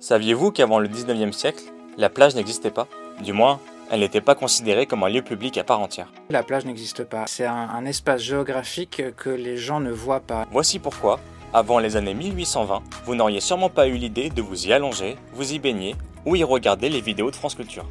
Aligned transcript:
Saviez-vous 0.00 0.52
qu'avant 0.52 0.78
le 0.78 0.88
19e 0.88 1.32
siècle, 1.32 1.64
la 1.96 2.08
plage 2.08 2.36
n'existait 2.36 2.70
pas? 2.70 2.86
Du 3.24 3.32
moins, 3.32 3.58
elle 3.90 4.00
n'était 4.00 4.20
pas 4.20 4.36
considérée 4.36 4.86
comme 4.86 5.02
un 5.02 5.08
lieu 5.08 5.22
public 5.22 5.58
à 5.58 5.64
part 5.64 5.80
entière. 5.80 6.12
La 6.30 6.44
plage 6.44 6.64
n'existe 6.64 7.02
pas. 7.02 7.24
C'est 7.26 7.46
un, 7.46 7.68
un 7.68 7.84
espace 7.84 8.22
géographique 8.22 9.02
que 9.16 9.30
les 9.30 9.56
gens 9.56 9.80
ne 9.80 9.90
voient 9.90 10.20
pas. 10.20 10.46
Voici 10.52 10.78
pourquoi, 10.78 11.18
avant 11.52 11.80
les 11.80 11.96
années 11.96 12.14
1820, 12.14 12.80
vous 13.06 13.14
n'auriez 13.16 13.40
sûrement 13.40 13.70
pas 13.70 13.88
eu 13.88 13.94
l'idée 13.94 14.30
de 14.30 14.40
vous 14.40 14.68
y 14.68 14.72
allonger, 14.72 15.16
vous 15.32 15.52
y 15.52 15.58
baigner 15.58 15.96
ou 16.26 16.36
y 16.36 16.44
regarder 16.44 16.88
les 16.90 17.00
vidéos 17.00 17.32
de 17.32 17.36
France 17.36 17.56
Culture. 17.56 17.86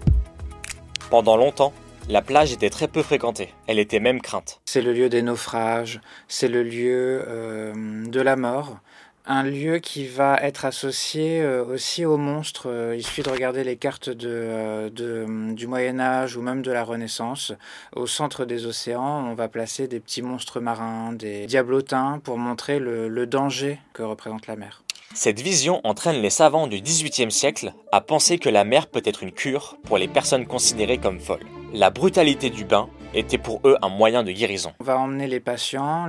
Pendant 1.09 1.35
longtemps, 1.35 1.73
la 2.09 2.21
plage 2.21 2.53
était 2.53 2.69
très 2.69 2.87
peu 2.87 3.03
fréquentée, 3.03 3.53
elle 3.67 3.79
était 3.79 3.99
même 3.99 4.21
crainte. 4.21 4.61
C'est 4.63 4.81
le 4.81 4.93
lieu 4.93 5.09
des 5.09 5.21
naufrages, 5.21 5.99
c'est 6.29 6.47
le 6.47 6.63
lieu 6.63 7.21
euh, 7.27 8.05
de 8.07 8.21
la 8.21 8.37
mort, 8.37 8.77
un 9.27 9.43
lieu 9.43 9.79
qui 9.79 10.07
va 10.07 10.37
être 10.41 10.65
associé 10.65 11.41
euh, 11.41 11.63
aussi 11.65 12.05
aux 12.05 12.17
monstres. 12.17 12.69
Euh, 12.69 12.95
il 12.95 13.03
suffit 13.03 13.23
de 13.23 13.29
regarder 13.29 13.63
les 13.63 13.75
cartes 13.75 14.09
de, 14.09 14.29
euh, 14.31 14.89
de- 14.89 15.53
du 15.53 15.67
Moyen 15.67 15.99
Âge 15.99 16.37
ou 16.37 16.41
même 16.41 16.61
de 16.61 16.71
la 16.71 16.83
Renaissance. 16.83 17.51
Au 17.95 18.07
centre 18.07 18.45
des 18.45 18.65
océans, 18.65 19.25
on 19.29 19.33
va 19.35 19.47
placer 19.49 19.87
des 19.87 19.99
petits 19.99 20.21
monstres 20.21 20.59
marins, 20.59 21.11
des 21.13 21.45
diablotins, 21.45 22.19
pour 22.23 22.37
montrer 22.37 22.79
le, 22.79 23.07
le 23.09 23.27
danger 23.27 23.79
que 23.93 24.01
représente 24.03 24.47
la 24.47 24.55
mer. 24.55 24.83
Cette 25.13 25.39
vision 25.39 25.81
entraîne 25.83 26.21
les 26.21 26.29
savants 26.29 26.67
du 26.67 26.79
XVIIIe 26.81 27.31
siècle 27.31 27.73
à 27.91 28.01
penser 28.01 28.37
que 28.39 28.49
la 28.49 28.63
mer 28.63 28.87
peut 28.87 29.01
être 29.05 29.23
une 29.23 29.31
cure 29.31 29.77
pour 29.83 29.97
les 29.97 30.07
personnes 30.07 30.45
considérées 30.45 30.97
comme 30.99 31.19
folles. 31.19 31.45
La 31.73 31.89
brutalité 31.89 32.49
du 32.49 32.65
bain 32.65 32.87
était 33.13 33.37
pour 33.37 33.61
eux 33.65 33.77
un 33.81 33.89
moyen 33.89 34.23
de 34.23 34.31
guérison. 34.31 34.73
On 34.79 34.83
va 34.83 34.97
emmener 34.99 35.27
les 35.27 35.39
patients 35.39 36.07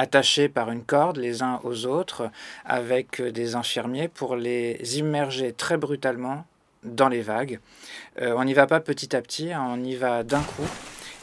attachés 0.00 0.48
par 0.48 0.70
une 0.70 0.82
corde 0.82 1.18
les 1.18 1.42
uns 1.42 1.60
aux 1.62 1.84
autres 1.84 2.30
avec 2.64 3.20
euh, 3.20 3.30
des 3.30 3.54
infirmiers 3.54 4.08
pour 4.08 4.34
les 4.34 4.98
immerger 4.98 5.52
très 5.52 5.76
brutalement 5.76 6.46
dans 6.84 7.08
les 7.08 7.20
vagues. 7.20 7.60
Euh, 8.20 8.34
on 8.36 8.44
n'y 8.44 8.54
va 8.54 8.66
pas 8.66 8.80
petit 8.80 9.14
à 9.14 9.20
petit, 9.20 9.52
hein, 9.52 9.62
on 9.68 9.84
y 9.84 9.96
va 9.96 10.22
d'un 10.22 10.40
coup 10.40 10.66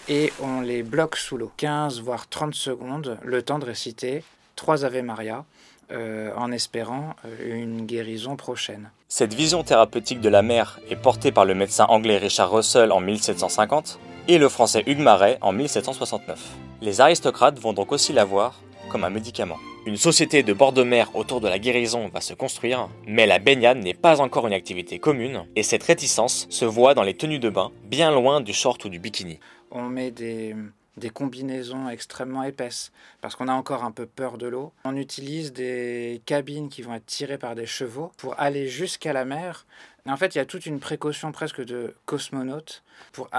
et 0.07 0.31
on 0.41 0.61
les 0.61 0.83
bloque 0.83 1.17
sous 1.17 1.37
l'eau. 1.37 1.51
15 1.57 2.01
voire 2.01 2.29
30 2.29 2.53
secondes, 2.53 3.17
le 3.23 3.41
temps 3.41 3.57
de 3.57 3.65
réciter 3.65 4.23
trois 4.55 4.85
Ave 4.85 5.01
Maria 5.01 5.43
euh, 5.91 6.31
en 6.35 6.51
espérant 6.51 7.15
une 7.43 7.87
guérison 7.87 8.35
prochaine. 8.35 8.91
Cette 9.07 9.33
vision 9.33 9.63
thérapeutique 9.63 10.21
de 10.21 10.29
la 10.29 10.43
mer 10.43 10.79
est 10.89 10.95
portée 10.97 11.31
par 11.31 11.45
le 11.45 11.55
médecin 11.55 11.85
anglais 11.85 12.17
Richard 12.17 12.51
Russell 12.51 12.91
en 12.91 12.99
1750 12.99 13.99
et 14.27 14.37
le 14.37 14.49
français 14.49 14.83
Hugues 14.85 14.99
Marais 14.99 15.39
en 15.41 15.51
1769. 15.51 16.39
Les 16.81 17.01
aristocrates 17.01 17.57
vont 17.57 17.73
donc 17.73 17.91
aussi 17.91 18.13
la 18.13 18.23
voir 18.23 18.59
comme 18.87 19.03
un 19.03 19.09
médicament. 19.09 19.57
Une 19.85 19.97
société 19.97 20.43
de 20.43 20.53
bord 20.53 20.73
de 20.73 20.83
mer 20.83 21.15
autour 21.15 21.41
de 21.41 21.47
la 21.47 21.59
guérison 21.59 22.09
va 22.09 22.21
se 22.21 22.33
construire, 22.33 22.89
mais 23.05 23.25
la 23.25 23.39
baignade 23.39 23.77
n'est 23.77 23.93
pas 23.93 24.19
encore 24.21 24.47
une 24.47 24.53
activité 24.53 24.99
commune 24.99 25.45
et 25.55 25.63
cette 25.63 25.83
réticence 25.83 26.47
se 26.49 26.65
voit 26.65 26.93
dans 26.93 27.03
les 27.03 27.13
tenues 27.13 27.39
de 27.39 27.49
bain, 27.49 27.71
bien 27.83 28.11
loin 28.11 28.41
du 28.41 28.53
short 28.53 28.83
ou 28.85 28.89
du 28.89 28.99
bikini. 28.99 29.39
on 29.71 29.83
met 29.83 30.11
des, 30.11 30.55
combinaisons 31.13 31.87
extrêmement 31.89 32.43
épaisses 32.43 32.91
parce 33.21 33.35
qu'on 33.35 33.47
a 33.47 33.53
encore 33.53 33.83
un 33.83 33.91
peu 33.91 34.05
peur 34.05 34.37
de 34.37 34.47
l'eau. 34.47 34.73
On 34.83 34.97
utilise 34.97 35.53
des 35.53 36.21
cabines 36.25 36.69
qui 36.69 36.81
vont 36.81 36.93
être 36.93 37.05
tirées 37.05 37.37
par 37.37 37.55
des 37.55 37.65
chevaux 37.65 38.11
pour 38.17 38.39
aller 38.39 38.67
jusqu'à 38.67 39.13
la 39.13 39.23
mer. 39.23 39.65
En 40.05 40.17
fait, 40.17 40.35
il 40.35 40.37
y 40.37 40.41
a 40.41 40.45
toute 40.45 40.65
une 40.65 40.79
précaution 40.79 41.31
presque 41.31 41.63
de 41.63 41.95
cosmonaute 42.05 42.83
pour 43.11 43.29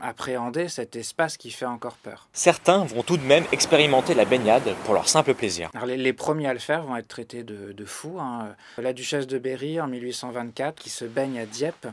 appréhender 0.00 0.68
cet 0.68 0.96
espace 0.96 1.36
qui 1.36 1.50
fait 1.50 1.66
encore 1.66 1.96
peur. 1.96 2.28
Certains 2.32 2.84
vont 2.84 3.02
tout 3.02 3.16
de 3.16 3.22
même 3.24 3.44
expérimenter 3.52 4.14
la 4.14 4.24
baignade 4.24 4.74
pour 4.84 4.94
leur 4.94 5.08
simple 5.08 5.34
plaisir. 5.34 5.70
Alors, 5.74 5.86
les, 5.86 5.96
les 5.96 6.12
premiers 6.12 6.46
à 6.48 6.52
le 6.52 6.58
faire 6.60 6.82
vont 6.84 6.96
être 6.96 7.08
traités 7.08 7.42
de, 7.42 7.72
de 7.72 7.84
fous. 7.84 8.18
hein. 8.20 8.54
La 8.78 8.92
duchesse 8.92 9.26
de 9.26 9.38
Berry 9.38 9.80
en 9.80 9.88
1824 9.88 10.80
qui 10.82 10.90
se 10.90 11.04
baigne 11.04 11.38
à 11.40 11.46
Dieppe 11.46 11.86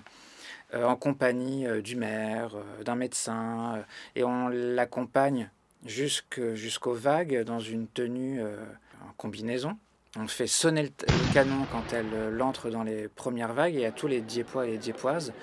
euh, 0.73 0.85
en 0.85 0.95
compagnie 0.95 1.65
euh, 1.67 1.81
du 1.81 1.95
maire, 1.95 2.51
euh, 2.55 2.83
d'un 2.83 2.95
médecin, 2.95 3.83
et 4.15 4.23
on 4.23 4.47
l'accompagne 4.49 5.49
jusqu'aux 5.85 6.93
vagues 6.93 7.43
dans 7.43 7.59
une 7.59 7.87
tenue 7.87 8.41
en 8.41 9.11
combinaison. 9.17 9.77
On 10.17 10.27
fait 10.27 10.47
sonner 10.47 10.83
le, 10.83 10.89
canon 11.33 11.65
quand 11.71 11.91
elle 11.93 12.05
euh, 12.13 12.39
entre 12.39 12.69
dans 12.69 12.83
les 12.83 13.07
premières 13.09 13.53
vagues, 13.53 13.75
et 13.75 13.85
a 13.85 13.91
tous 13.91 14.07
les 14.07 14.21
Diepois 14.21 14.65
et 14.65 14.71
les 14.71 14.77
Diepoises 14.77 15.33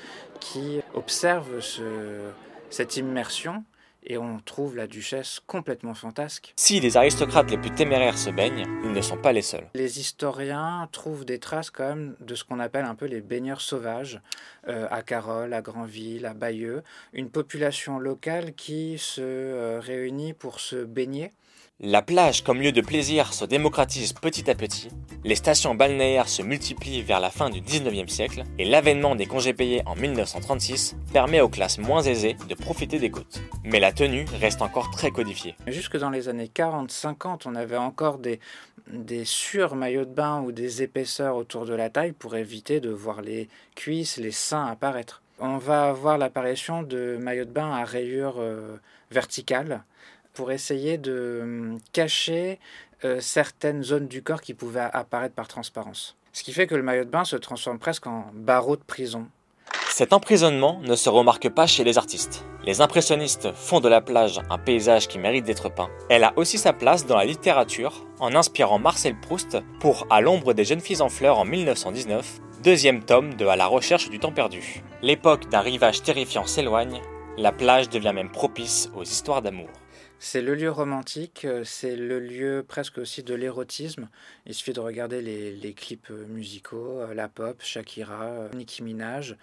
qui 0.41 0.81
observent 0.95 1.61
ce- 1.61 2.31
cette 2.73 2.97
immersion, 2.97 3.65
et 4.05 4.19
on 4.19 4.41
trouve 4.41 4.77
la 4.77 4.87
duchesse 4.87 5.41
complètement 5.47 5.95
fantasque. 5.95 6.55
Si 6.57 6.81
les 6.81 6.97
aristocrates 6.97 7.51
les 7.51 7.59
plus 7.59 7.71
téméraires 7.71 8.19
se 8.19 8.31
baignent, 8.31 8.67
ils 8.83 8.93
ne 8.93 9.01
sont 9.01 9.17
pas 9.17 9.33
les 9.33 9.43
seuls. 9.43 9.69
Les 9.75 10.01
historiens 10.01 10.89
trouvent 10.91 11.25
des 11.25 11.39
traces 11.39 11.71
quand 11.71 11.89
même 11.89 12.17
de 12.21 12.35
ce 12.35 12.45
qu'on 12.45 12.59
appelle 12.59 12.85
un 12.85 12.95
peu 12.95 13.07
les 13.07 13.21
baigneurs 13.21 13.61
sauvages, 13.61 14.21
euh, 14.69 14.89
à 14.91 15.03
Carole, 15.03 15.53
à 15.53 15.63
Granville, 15.63 16.27
à 16.27 16.35
Bayeux, 16.35 16.83
une 17.13 17.31
population 17.31 17.99
locale 17.99 18.55
qui 18.55 18.99
se 18.99 19.21
euh, 19.21 19.79
réunit 19.81 20.33
pour 20.33 20.59
se 20.59 20.85
baigner. 20.85 21.33
La 21.85 22.01
plage 22.01 22.45
comme 22.45 22.61
lieu 22.61 22.71
de 22.71 22.81
plaisir 22.81 23.35
se 23.35 23.45
démocratise 23.45 24.13
petit 24.13 24.49
à 24.49 24.55
petit, 24.55 24.89
les 25.25 25.35
stations 25.35 25.75
balnéaires 25.75 26.29
se 26.29 26.41
multiplient 26.41 27.03
vers 27.03 27.19
la 27.19 27.29
fin 27.29 27.51
du 27.51 27.61
19e 27.61 28.07
siècle 28.07 28.45
et 28.57 28.65
l'avènement 28.65 29.17
des 29.17 29.27
congés 29.27 29.53
payés 29.53 29.83
en 29.85 29.97
1936 29.97 30.95
permet 31.13 31.41
aux 31.41 31.49
classes 31.49 31.79
moins 31.79 32.03
aisées 32.03 32.37
de 32.49 32.55
profiter 32.55 33.01
des 33.01 33.11
côtes. 33.11 33.43
Mais 33.65 33.81
la 33.81 33.91
tenue 33.91 34.27
reste 34.39 34.63
encore 34.63 34.93
très 34.93 35.11
codifiée. 35.11 35.57
Jusque 35.67 35.97
dans 35.97 36.11
les 36.11 36.29
années 36.29 36.53
40-50, 36.55 37.43
on 37.47 37.57
avait 37.57 37.77
encore 37.77 38.19
des, 38.19 38.39
des 38.87 39.25
sur-maillots 39.25 40.05
de 40.05 40.15
bain 40.15 40.41
ou 40.41 40.53
des 40.53 40.85
épaisseurs 40.85 41.35
autour 41.35 41.67
de 41.67 41.75
la 41.75 41.91
taille 41.91 42.13
pour 42.13 42.37
éviter 42.37 42.79
de 42.79 42.91
voir 42.91 43.23
les 43.23 43.49
cuisses, 43.75 44.19
les 44.19 44.31
seins 44.31 44.67
apparaître. 44.67 45.21
On 45.41 45.59
va 45.59 45.89
avoir 45.89 46.17
l'apparition 46.17 46.85
de 46.85 47.19
maillots 47.21 47.45
de 47.45 47.51
bain 47.51 47.73
à 47.73 47.85
rayures 47.85 48.37
euh, 48.39 48.77
verticales 49.11 49.83
pour 50.33 50.53
essayer 50.53 50.99
de 50.99 51.41
hum, 51.43 51.79
cacher 51.93 52.59
euh, 53.05 53.21
certaines 53.21 53.83
zones 53.83 54.07
du 54.07 54.23
corps 54.23 54.41
qui 54.41 54.55
pouvaient 54.55 54.89
apparaître 54.93 55.35
par 55.35 55.49
transparence. 55.49 56.17
Ce 56.33 56.43
qui 56.43 56.53
fait 56.53 56.67
que 56.67 56.75
le 56.75 56.83
maillot 56.83 57.05
de 57.05 57.11
bain 57.11 57.25
se 57.25 57.37
transforme 57.37 57.79
presque 57.79 58.07
en 58.07 58.31
barreau 58.33 58.77
de 58.77 58.83
prison. 58.83 59.27
Cet 59.91 60.15
emprisonnement 60.15 60.81
ne 60.83 60.97
se 60.97 61.11
remarque 61.11 61.51
pas 61.51 61.67
chez 61.67 61.85
les 61.85 61.99
artistes. 61.99 62.47
Les 62.65 62.81
impressionnistes 62.81 63.53
font 63.53 63.81
de 63.81 63.89
la 63.89 64.01
plage 64.01 64.41
un 64.49 64.57
paysage 64.57 65.07
qui 65.07 65.19
mérite 65.19 65.45
d'être 65.45 65.69
peint. 65.69 65.91
Elle 66.09 66.25
a 66.25 66.33
aussi 66.37 66.57
sa 66.57 66.73
place 66.73 67.05
dans 67.05 67.17
la 67.17 67.27
littérature 67.27 68.07
en 68.19 68.35
inspirant 68.35 68.79
Marcel 68.79 69.21
Proust 69.21 69.59
pour 69.81 70.07
À 70.09 70.23
l'ombre 70.23 70.55
des 70.55 70.65
jeunes 70.65 70.81
filles 70.81 71.03
en 71.03 71.11
fleurs 71.11 71.39
en 71.39 71.45
1919, 71.45 72.41
deuxième 72.63 73.03
tome 73.03 73.35
de 73.35 73.45
À 73.45 73.57
la 73.57 73.67
recherche 73.67 74.09
du 74.09 74.19
temps 74.19 74.33
perdu. 74.33 74.83
L'époque 75.03 75.49
d'un 75.51 75.61
rivage 75.61 76.03
terrifiant 76.03 76.47
s'éloigne, 76.47 77.03
la 77.37 77.53
plage 77.53 77.91
devient 77.91 78.13
même 78.15 78.31
propice 78.31 78.91
aux 78.97 79.03
histoires 79.03 79.43
d'amour. 79.43 79.69
C'est 80.25 80.41
le 80.41 80.55
lieu 80.55 80.71
romantique, 80.71 81.45
euh, 81.45 81.65
c'est 81.65 81.97
le 81.97 82.21
lieu 82.21 82.65
presque 82.67 82.99
aussi 82.99 83.25
de 83.25 83.35
l'érotisme. 83.35 84.09
Il 84.47 84.55
suffit 84.55 84.73
de 84.73 84.79
regarder 84.79 85.21
les, 85.21 85.75
clips 85.75 86.13
euh, 86.13 86.27
musicaux, 86.27 87.01
euh, 87.01 87.13
la 87.13 87.27
pop, 87.27 87.61
Shakira, 87.61 88.47
Nicki 88.55 88.85
Minaj. 88.85 89.37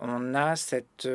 On 0.00 0.34
a 0.34 0.56
cette 0.56 1.06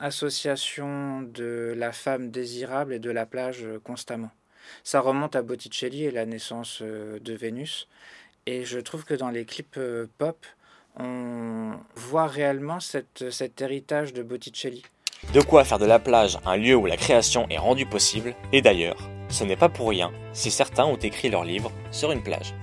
association 0.00 1.22
de 1.22 1.72
la 1.78 1.92
femme 1.92 2.30
désirable 2.30 2.92
et 2.92 2.98
de 2.98 3.10
la 3.10 3.24
plage 3.24 3.66
constamment. 3.82 4.30
Ça 4.82 5.00
remonte 5.00 5.36
à 5.36 5.42
Botticelli 5.42 6.04
et 6.04 6.10
la 6.10 6.26
naissance 6.26 6.82
de 6.82 7.32
Vénus. 7.32 7.88
Et 8.44 8.64
je 8.64 8.78
trouve 8.78 9.06
que 9.06 9.14
dans 9.14 9.30
les 9.30 9.46
clips 9.46 9.80
pop, 10.18 10.44
on 10.98 11.72
voit 11.94 12.26
réellement 12.26 12.80
cet 12.80 13.60
héritage 13.60 14.12
de 14.12 14.22
Botticelli. 14.22 14.82
De 15.32 15.40
quoi 15.40 15.64
faire 15.64 15.78
de 15.78 15.86
la 15.86 15.98
plage 15.98 16.38
un 16.46 16.56
lieu 16.56 16.76
où 16.76 16.86
la 16.86 16.96
création 16.96 17.46
est 17.50 17.58
rendue 17.58 17.86
possible, 17.86 18.34
et 18.52 18.62
d'ailleurs, 18.62 18.98
ce 19.28 19.44
n'est 19.44 19.56
pas 19.56 19.68
pour 19.68 19.88
rien 19.88 20.12
si 20.32 20.50
certains 20.50 20.84
ont 20.84 20.96
écrit 20.96 21.28
leur 21.28 21.44
livre 21.44 21.72
sur 21.90 22.12
une 22.12 22.22
plage. 22.22 22.54